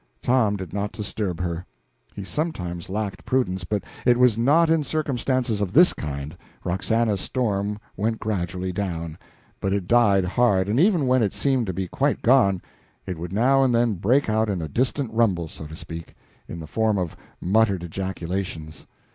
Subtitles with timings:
[0.23, 1.63] Tom did not disturb her;
[2.15, 7.77] he sometimes lacked prudence, but it was not in circumstances of this kind, Roxana's storm
[7.95, 9.15] went gradually down,
[9.59, 12.63] but it died hard, and even when it seemed to be quite gone,
[13.05, 16.15] it would now and then break out in a distant rumble, so to speak,
[16.47, 18.87] in the form of muttered ejaculations.